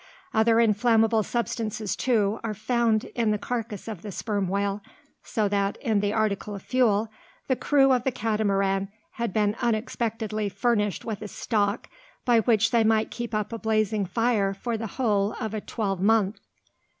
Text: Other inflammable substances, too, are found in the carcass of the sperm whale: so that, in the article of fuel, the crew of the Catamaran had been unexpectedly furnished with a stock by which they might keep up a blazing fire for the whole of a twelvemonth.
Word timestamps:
Other 0.33 0.59
inflammable 0.59 1.21
substances, 1.21 1.95
too, 1.95 2.39
are 2.43 2.55
found 2.55 3.03
in 3.13 3.29
the 3.29 3.37
carcass 3.37 3.87
of 3.87 4.01
the 4.01 4.11
sperm 4.11 4.47
whale: 4.47 4.81
so 5.21 5.47
that, 5.47 5.77
in 5.77 5.99
the 5.99 6.11
article 6.11 6.55
of 6.55 6.63
fuel, 6.63 7.09
the 7.47 7.55
crew 7.55 7.91
of 7.91 8.03
the 8.03 8.11
Catamaran 8.11 8.89
had 9.11 9.31
been 9.31 9.55
unexpectedly 9.61 10.49
furnished 10.49 11.05
with 11.05 11.21
a 11.21 11.27
stock 11.27 11.87
by 12.25 12.39
which 12.39 12.71
they 12.71 12.83
might 12.83 13.11
keep 13.11 13.35
up 13.35 13.53
a 13.53 13.59
blazing 13.59 14.07
fire 14.07 14.55
for 14.55 14.75
the 14.75 14.87
whole 14.97 15.35
of 15.39 15.53
a 15.53 15.61
twelvemonth. 15.61 16.39